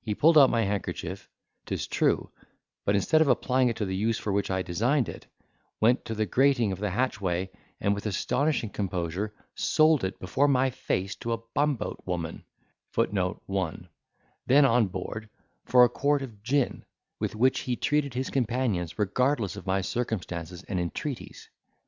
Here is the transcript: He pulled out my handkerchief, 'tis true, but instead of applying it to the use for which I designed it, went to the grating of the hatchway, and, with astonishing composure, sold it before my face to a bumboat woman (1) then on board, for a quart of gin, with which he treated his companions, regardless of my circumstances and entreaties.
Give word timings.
He 0.00 0.14
pulled 0.14 0.38
out 0.38 0.48
my 0.48 0.62
handkerchief, 0.62 1.28
'tis 1.64 1.88
true, 1.88 2.30
but 2.84 2.94
instead 2.94 3.20
of 3.20 3.26
applying 3.26 3.68
it 3.68 3.74
to 3.78 3.84
the 3.84 3.96
use 3.96 4.16
for 4.16 4.32
which 4.32 4.48
I 4.48 4.62
designed 4.62 5.08
it, 5.08 5.26
went 5.80 6.04
to 6.04 6.14
the 6.14 6.24
grating 6.24 6.70
of 6.70 6.78
the 6.78 6.90
hatchway, 6.90 7.50
and, 7.80 7.92
with 7.92 8.06
astonishing 8.06 8.70
composure, 8.70 9.34
sold 9.56 10.04
it 10.04 10.20
before 10.20 10.46
my 10.46 10.70
face 10.70 11.16
to 11.16 11.32
a 11.32 11.42
bumboat 11.52 12.00
woman 12.06 12.44
(1) 12.94 13.88
then 14.46 14.64
on 14.64 14.86
board, 14.86 15.28
for 15.64 15.82
a 15.82 15.88
quart 15.88 16.22
of 16.22 16.44
gin, 16.44 16.84
with 17.18 17.34
which 17.34 17.62
he 17.62 17.74
treated 17.74 18.14
his 18.14 18.30
companions, 18.30 19.00
regardless 19.00 19.56
of 19.56 19.66
my 19.66 19.80
circumstances 19.80 20.62
and 20.68 20.78
entreaties. 20.78 21.50